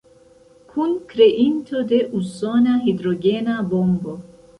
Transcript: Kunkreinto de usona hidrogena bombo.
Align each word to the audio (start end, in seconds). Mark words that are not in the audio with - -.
Kunkreinto 0.69 1.81
de 1.91 1.99
usona 2.21 2.79
hidrogena 2.87 3.59
bombo. 3.75 4.15